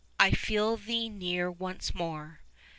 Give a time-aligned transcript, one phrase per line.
[0.19, 2.39] I feel thee near once more.